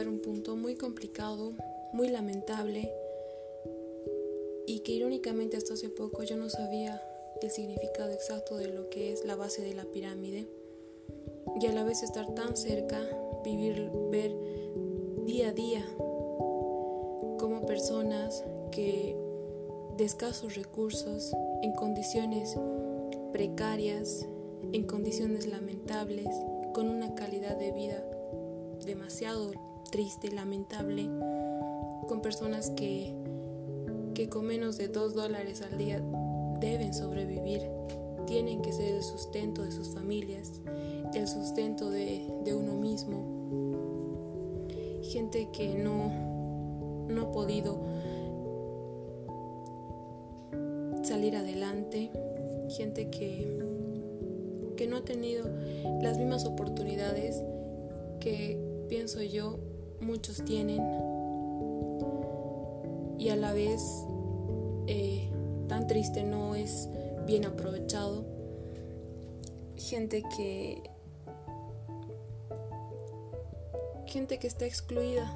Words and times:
un 0.00 0.20
punto 0.20 0.56
muy 0.56 0.74
complicado, 0.74 1.52
muy 1.92 2.08
lamentable 2.08 2.90
y 4.66 4.80
que 4.80 4.92
irónicamente 4.92 5.56
hasta 5.56 5.74
hace 5.74 5.90
poco 5.90 6.22
yo 6.22 6.36
no 6.36 6.48
sabía 6.48 7.00
el 7.42 7.50
significado 7.50 8.10
exacto 8.10 8.56
de 8.56 8.68
lo 8.68 8.88
que 8.88 9.12
es 9.12 9.24
la 9.24 9.36
base 9.36 9.62
de 9.62 9.74
la 9.74 9.84
pirámide 9.84 10.48
y 11.60 11.66
a 11.66 11.72
la 11.72 11.84
vez 11.84 12.02
estar 12.02 12.34
tan 12.34 12.56
cerca, 12.56 13.00
vivir, 13.44 13.90
ver 14.10 14.34
día 15.26 15.50
a 15.50 15.52
día 15.52 15.84
como 17.38 17.64
personas 17.66 18.44
que 18.70 19.14
de 19.98 20.04
escasos 20.04 20.56
recursos, 20.56 21.34
en 21.62 21.72
condiciones 21.74 22.56
precarias, 23.30 24.26
en 24.72 24.84
condiciones 24.84 25.46
lamentables, 25.46 26.28
con 26.72 26.88
una 26.88 27.14
calidad 27.14 27.56
de 27.58 27.72
vida 27.72 28.02
demasiado 28.84 29.52
triste, 29.92 30.32
lamentable, 30.32 31.08
con 32.08 32.22
personas 32.22 32.70
que, 32.70 33.14
que 34.14 34.28
con 34.28 34.46
menos 34.46 34.78
de 34.78 34.88
dos 34.88 35.14
dólares 35.14 35.62
al 35.62 35.76
día 35.78 36.02
deben 36.58 36.94
sobrevivir, 36.94 37.60
tienen 38.26 38.62
que 38.62 38.72
ser 38.72 38.94
el 38.96 39.02
sustento 39.02 39.62
de 39.62 39.70
sus 39.70 39.90
familias, 39.90 40.60
el 41.14 41.28
sustento 41.28 41.90
de, 41.90 42.26
de 42.42 42.54
uno 42.54 42.74
mismo. 42.74 43.22
Gente 45.02 45.50
que 45.52 45.74
no, 45.74 46.10
no 47.08 47.22
ha 47.22 47.30
podido 47.30 47.78
salir 51.02 51.36
adelante, 51.36 52.10
gente 52.70 53.10
que, 53.10 53.58
que 54.74 54.86
no 54.86 54.96
ha 54.96 55.04
tenido 55.04 55.44
las 56.00 56.16
mismas 56.16 56.46
oportunidades 56.46 57.42
que 58.20 58.58
pienso 58.88 59.20
yo 59.20 59.58
muchos 60.02 60.44
tienen 60.44 60.82
y 63.18 63.28
a 63.28 63.36
la 63.36 63.52
vez 63.52 64.04
eh, 64.86 65.30
tan 65.68 65.86
triste 65.86 66.24
no 66.24 66.54
es 66.54 66.88
bien 67.26 67.44
aprovechado. 67.44 68.24
Gente 69.76 70.22
que 70.36 70.82
gente 74.06 74.38
que 74.38 74.46
está 74.46 74.66
excluida 74.66 75.34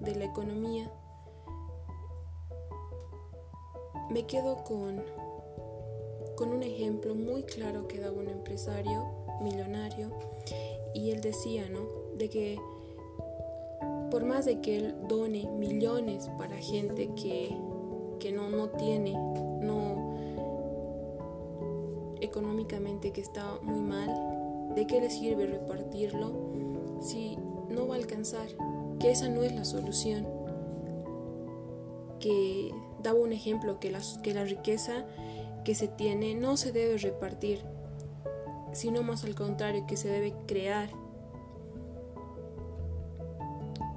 de 0.00 0.14
la 0.16 0.24
economía. 0.24 0.90
Me 4.10 4.26
quedo 4.26 4.64
con 4.64 5.02
con 6.36 6.50
un 6.50 6.62
ejemplo 6.62 7.14
muy 7.14 7.44
claro 7.44 7.88
que 7.88 7.98
daba 7.98 8.18
un 8.18 8.28
empresario 8.28 9.06
millonario 9.40 10.10
y 10.94 11.10
él 11.10 11.20
decía, 11.20 11.68
¿no? 11.70 11.86
De 12.16 12.28
que 12.28 12.58
por 14.16 14.24
más 14.24 14.46
de 14.46 14.62
que 14.62 14.78
él 14.78 14.94
done 15.10 15.46
millones 15.58 16.30
para 16.38 16.56
gente 16.56 17.10
que, 17.16 17.54
que 18.18 18.32
no, 18.32 18.48
no 18.48 18.70
tiene, 18.70 19.12
no 19.12 20.16
económicamente 22.22 23.12
que 23.12 23.20
está 23.20 23.58
muy 23.60 23.82
mal, 23.82 24.08
¿de 24.74 24.86
qué 24.86 25.02
le 25.02 25.10
sirve 25.10 25.44
repartirlo 25.44 26.32
si 27.02 27.36
no 27.68 27.86
va 27.86 27.96
a 27.96 27.98
alcanzar? 27.98 28.46
Que 28.98 29.10
esa 29.10 29.28
no 29.28 29.42
es 29.42 29.54
la 29.54 29.66
solución. 29.66 30.26
Que 32.18 32.70
daba 33.02 33.20
un 33.20 33.34
ejemplo 33.34 33.78
que 33.80 33.90
la, 33.90 34.00
que 34.22 34.32
la 34.32 34.44
riqueza 34.44 35.04
que 35.62 35.74
se 35.74 35.88
tiene 35.88 36.34
no 36.34 36.56
se 36.56 36.72
debe 36.72 36.96
repartir, 36.96 37.60
sino 38.72 39.02
más 39.02 39.24
al 39.24 39.34
contrario, 39.34 39.84
que 39.86 39.98
se 39.98 40.08
debe 40.08 40.32
crear. 40.46 40.88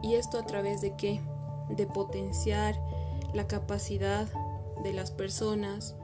¿Y 0.09 0.15
esto 0.15 0.39
a 0.39 0.43
través 0.43 0.81
de 0.81 0.95
qué? 0.95 1.21
De 1.69 1.85
potenciar 1.85 2.75
la 3.31 3.45
capacidad 3.45 4.27
de 4.83 4.91
las 4.91 5.11
personas, 5.11 5.95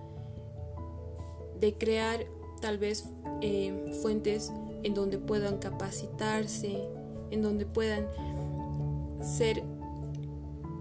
de 1.60 1.74
crear 1.74 2.28
tal 2.62 2.78
vez 2.78 3.10
eh, 3.42 3.98
fuentes 4.04 4.54
en 4.84 4.94
donde 4.94 5.18
puedan 5.18 5.58
capacitarse, 5.58 6.88
en 7.32 7.42
donde 7.42 7.66
puedan 7.66 8.06
ser 9.24 9.64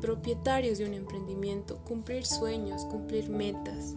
propietarios 0.03 0.77
de 0.77 0.85
un 0.85 0.93
emprendimiento, 0.93 1.79
cumplir 1.79 2.27
sueños, 2.27 2.85
cumplir 2.85 3.31
metas 3.31 3.95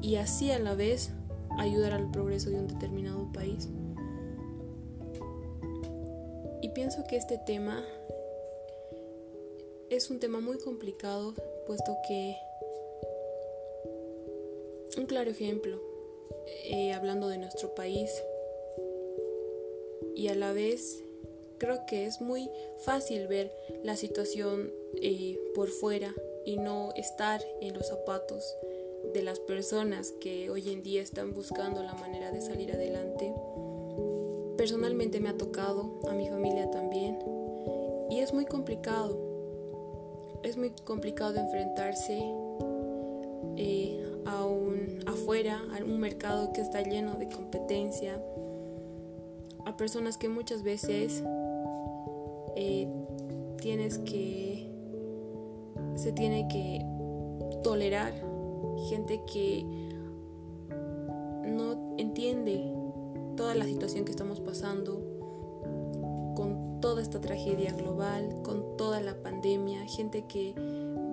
y 0.00 0.16
así 0.16 0.50
a 0.50 0.58
la 0.58 0.74
vez 0.74 1.12
ayudar 1.58 1.92
al 1.92 2.10
progreso 2.10 2.48
de 2.48 2.60
un 2.60 2.68
determinado 2.68 3.30
país. 3.30 3.68
Pienso 6.74 7.04
que 7.04 7.16
este 7.16 7.38
tema 7.38 7.84
es 9.90 10.08
un 10.10 10.20
tema 10.20 10.40
muy 10.40 10.58
complicado, 10.58 11.34
puesto 11.66 11.96
que 12.08 12.36
un 14.96 15.06
claro 15.06 15.30
ejemplo, 15.30 15.80
eh, 16.64 16.92
hablando 16.92 17.28
de 17.28 17.38
nuestro 17.38 17.74
país, 17.74 18.10
y 20.14 20.28
a 20.28 20.34
la 20.34 20.52
vez 20.52 21.02
creo 21.58 21.84
que 21.86 22.06
es 22.06 22.20
muy 22.20 22.50
fácil 22.78 23.26
ver 23.28 23.52
la 23.82 23.96
situación 23.96 24.72
eh, 25.00 25.38
por 25.54 25.68
fuera 25.68 26.14
y 26.44 26.56
no 26.56 26.92
estar 26.96 27.42
en 27.60 27.74
los 27.74 27.88
zapatos 27.88 28.56
de 29.12 29.22
las 29.22 29.40
personas 29.40 30.12
que 30.20 30.50
hoy 30.50 30.70
en 30.70 30.82
día 30.82 31.02
están 31.02 31.34
buscando 31.34 31.82
la 31.82 31.94
manera 31.94 32.30
de 32.30 32.40
salir 32.40 32.72
adelante. 32.72 33.32
Personalmente 34.62 35.18
me 35.18 35.28
ha 35.28 35.36
tocado, 35.36 35.98
a 36.08 36.14
mi 36.14 36.28
familia 36.28 36.70
también, 36.70 37.18
y 38.08 38.20
es 38.20 38.32
muy 38.32 38.44
complicado. 38.44 39.18
Es 40.44 40.56
muy 40.56 40.70
complicado 40.84 41.34
enfrentarse 41.34 42.22
eh, 43.56 44.06
a 44.24 44.44
un, 44.44 45.00
afuera, 45.08 45.60
a 45.76 45.82
un 45.82 45.98
mercado 45.98 46.52
que 46.52 46.60
está 46.60 46.80
lleno 46.80 47.16
de 47.16 47.28
competencia, 47.28 48.22
a 49.64 49.76
personas 49.76 50.16
que 50.16 50.28
muchas 50.28 50.62
veces 50.62 51.24
eh, 52.54 52.86
tienes 53.60 53.98
que, 53.98 54.70
se 55.96 56.12
tiene 56.12 56.46
que 56.46 56.86
tolerar 57.64 58.12
gente 58.88 59.22
que 59.26 59.66
no 61.48 61.96
entiende 61.98 62.81
toda 63.36 63.54
la 63.54 63.64
situación 63.64 64.04
que 64.04 64.10
estamos 64.10 64.40
pasando 64.40 65.00
con 66.34 66.80
toda 66.80 67.02
esta 67.02 67.20
tragedia 67.20 67.72
global, 67.72 68.40
con 68.42 68.76
toda 68.76 69.00
la 69.00 69.14
pandemia, 69.22 69.86
gente 69.86 70.26
que 70.26 70.54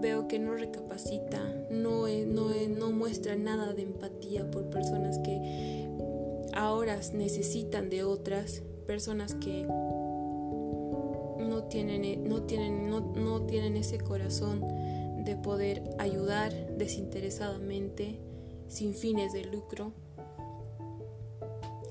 veo 0.02 0.28
que 0.28 0.40
no 0.40 0.54
recapacita, 0.54 1.40
no, 1.72 2.08
no, 2.08 2.50
no 2.70 2.92
muestra 2.92 3.36
nada 3.36 3.74
de 3.74 3.84
empatía 3.84 4.50
por 4.50 4.70
personas 4.70 5.20
que 5.20 5.88
ahora 6.54 7.00
necesitan 7.14 7.90
de 7.90 8.04
otras, 8.04 8.64
personas 8.88 9.36
que 9.36 9.66
no 11.40 11.64
tienen, 11.70 12.28
no 12.28 12.44
tienen, 12.44 12.90
no, 12.90 13.02
no 13.02 13.46
tienen 13.46 13.78
ese 13.78 14.00
corazón 14.00 14.62
de 15.24 15.36
poder 15.36 15.84
ayudar 16.00 16.52
desinteresadamente, 16.78 18.20
sin 18.68 18.94
fines 18.94 19.34
de 19.34 19.46
lucro. 19.46 19.94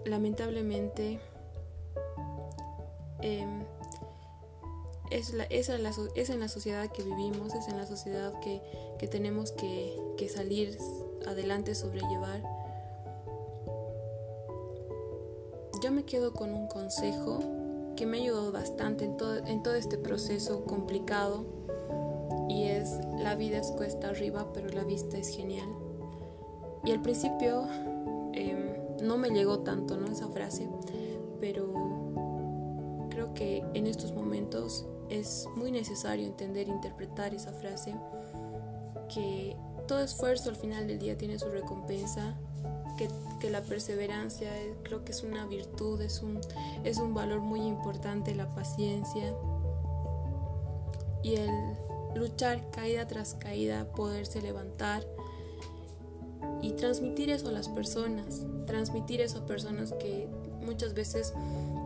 Lamentablemente, 0.05 1.21
em, 3.21 3.65
es, 5.11 5.33
la, 5.33 5.47
la, 5.49 5.93
es, 6.15 6.31
en 6.31 6.41
la 6.41 6.49
sociedad 6.49 6.91
que 6.91 7.03
vivimos, 7.03 7.55
es 7.55 7.69
en 7.69 7.77
la 7.77 7.87
sociedad 7.87 8.39
que, 8.41 8.61
que 8.99 9.07
tenemos 9.09 9.53
que, 9.53 9.97
que, 10.17 10.29
salir 10.29 10.79
adelante, 11.27 11.75
sobrellevar. 11.75 12.43
Yo 15.83 15.93
me 15.93 16.05
quedo 16.05 16.33
con 16.33 16.53
un 16.53 16.67
consejo 16.69 17.39
que 17.97 18.07
me 18.07 18.19
ha 18.19 18.23
ayudado 18.23 18.53
bastante 18.53 19.05
en 19.05 19.17
todo, 19.17 19.37
en 19.47 19.63
todo 19.63 19.75
este 19.75 19.99
proceso 19.99 20.65
complicado 20.65 21.45
y 22.49 22.65
es 22.65 22.99
la 23.19 23.35
vida 23.35 23.59
es 23.59 23.71
cuesta 23.73 24.09
arriba, 24.09 24.53
pero 24.53 24.69
la 24.69 24.85
vista 24.85 25.19
es 25.19 25.29
genial. 25.29 25.69
Y 26.85 26.93
al 26.93 27.03
principio 27.03 27.67
no 29.03 29.19
me 29.19 29.31
llegó 29.31 29.61
tanto 29.61 29.97
¿no? 29.97 30.07
esa 30.07 30.29
frase, 30.29 30.69
pero 31.41 31.73
creo 33.11 33.35
que 33.35 33.65
en 33.75 33.87
estos 33.87 34.13
momentos 34.13 34.87
es 35.09 35.47
muy 35.57 35.71
necesario 35.71 36.27
entender 36.27 36.69
interpretar 36.69 37.35
esa 37.35 37.53
frase, 37.53 37.95
que 39.13 39.57
todo 39.87 40.01
esfuerzo 40.01 40.51
al 40.51 40.57
final 40.57 40.87
del 40.87 40.99
día 40.99 41.17
tiene 41.17 41.39
su 41.39 41.49
recompensa, 41.49 42.39
que, 42.99 43.09
que, 43.41 43.49
la 43.49 43.63
perseverancia 43.63 44.51
creo 44.83 45.05
que 45.05 45.13
es 45.13 45.23
una 45.23 45.47
virtud, 45.47 46.01
es 46.03 46.21
un, 46.21 46.41
es 46.85 46.99
un 46.99 47.15
valor 47.15 47.41
muy 47.41 47.61
importante, 47.61 48.35
la 48.35 48.55
paciencia 48.55 49.35
y 51.23 51.37
el 51.37 51.51
luchar 52.15 52.71
caída 52.71 53.07
tras 53.07 53.35
caída, 53.35 53.87
poderse 53.93 54.43
levantar 54.43 55.07
y 56.63 56.73
transmitir 56.73 57.31
eso 57.31 57.49
a 57.49 57.53
las 57.53 57.69
personas, 57.69 58.47
transmitir 58.67 59.21
eso 59.21 59.39
a 59.39 59.47
personas 59.47 59.93
que 59.93 60.29
muchas 60.61 60.95
veces 60.95 61.33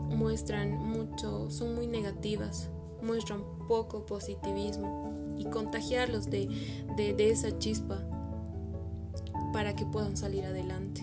muestran 0.08 0.76
mucho, 0.76 1.50
son 1.50 1.74
muy 1.74 1.86
negativas, 1.86 2.70
muestran 3.02 3.44
poco 3.68 4.06
positivismo 4.06 5.34
y 5.38 5.44
contagiarlos 5.44 6.30
de, 6.30 6.48
de, 6.96 7.30
esa 7.30 7.58
chispa 7.58 8.02
para 9.52 9.74
que 9.74 9.84
puedan 9.86 10.16
salir 10.16 10.44
adelante. 10.44 11.02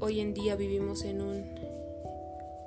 Hoy 0.00 0.20
en 0.20 0.34
día 0.34 0.56
vivimos 0.56 1.02
en 1.04 1.22
un, 1.22 1.44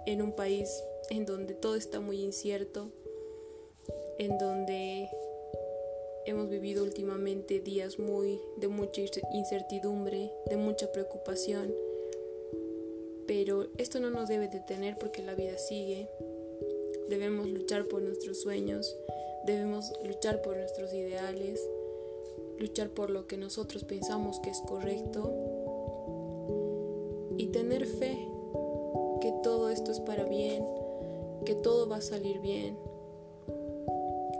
en 0.06 0.22
un 0.22 0.32
país 0.34 0.70
en 1.10 1.26
donde 1.26 1.54
todo 1.54 1.76
está 1.76 2.00
muy 2.00 2.22
incierto, 2.22 2.92
en 4.18 4.38
donde 4.38 5.10
hemos 6.30 6.50
vivido 6.50 6.84
últimamente 6.84 7.60
días 7.60 7.98
muy 7.98 8.40
de 8.58 8.68
mucha 8.68 9.02
incertidumbre, 9.34 10.31
de 10.48 10.58
mucha 10.58 10.92
preocupación, 10.92 11.74
pero 13.26 13.68
esto 13.78 14.00
no 14.00 14.10
nos 14.10 14.30
debe 14.30 14.48
detener 14.48 14.98
porque 14.98 15.24
la 15.24 15.34
vida 15.34 15.58
sigue. 15.58 16.08
Debemos 17.10 17.48
luchar 17.48 17.86
por 17.86 18.02
nuestros 18.02 18.42
sueños, 18.42 18.96
debemos 19.46 19.92
luchar 20.06 20.42
por 20.42 20.56
nuestros 20.56 20.94
ideales, 20.94 21.60
luchar 22.60 22.90
por 22.90 23.10
lo 23.10 23.26
que 23.26 23.38
nosotros 23.38 23.84
pensamos 23.84 24.40
que 24.40 24.52
es 24.52 24.62
correcto 24.62 25.34
y 27.38 27.48
tener 27.48 27.88
fe 27.88 28.18
que 29.22 29.34
todo 29.42 29.70
esto 29.70 29.92
es 29.92 30.00
para 30.00 30.26
bien, 30.26 30.64
que 31.46 31.56
todo 31.56 31.90
va 31.90 31.98
a 31.98 32.02
salir 32.02 32.40
bien 32.40 32.89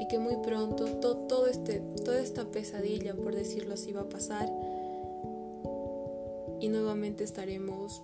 que 0.10 0.20
muy 0.20 0.38
pronto 0.38 0.86
todo 1.28 1.48
este, 1.48 1.80
toda 2.04 2.20
esta 2.20 2.46
pesadilla, 2.46 3.16
por 3.16 3.36
decirlo 3.36 3.76
así, 3.76 3.92
va 3.92 4.02
a 4.02 4.10
pasar 4.10 4.50
y 6.60 6.68
nuevamente 6.68 7.24
estaremos 7.24 8.04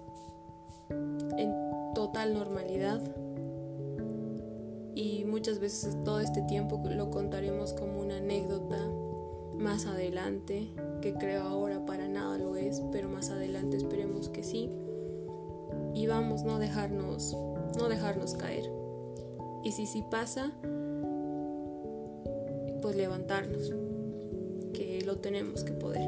en 0.89 1.53
total 1.93 2.33
normalidad 2.33 3.01
y 4.95 5.25
muchas 5.25 5.59
veces 5.59 5.97
todo 6.05 6.21
este 6.21 6.41
tiempo 6.43 6.81
lo 6.89 7.11
contaremos 7.11 7.73
como 7.73 7.99
una 7.99 8.17
anécdota 8.17 8.77
más 9.57 9.85
adelante, 9.85 10.69
que 11.01 11.13
creo 11.13 11.43
ahora 11.43 11.85
para 11.85 12.07
nada 12.07 12.37
lo 12.37 12.55
es, 12.55 12.81
pero 12.91 13.09
más 13.09 13.29
adelante 13.29 13.77
esperemos 13.77 14.29
que 14.29 14.43
sí. 14.43 14.69
Y 15.93 16.07
vamos, 16.07 16.43
no 16.43 16.59
dejarnos, 16.59 17.35
no 17.77 17.89
dejarnos 17.89 18.35
caer. 18.35 18.69
Y 19.63 19.71
si 19.71 19.85
sí 19.85 20.03
pasa, 20.09 20.51
pues 22.85 22.97
levantarnos, 22.97 23.73
que 24.71 25.01
lo 25.03 25.17
tenemos 25.17 25.63
que 25.63 25.71
poder. 25.71 26.07